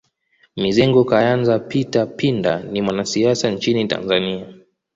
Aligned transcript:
Mizengo 0.61 1.01
Kayanza 1.09 1.59
Peter 1.59 2.15
Pinda 2.15 2.63
ni 2.63 2.81
mwanasiasa 2.81 3.51
nchini 3.51 3.87
Tanzania 3.87 4.53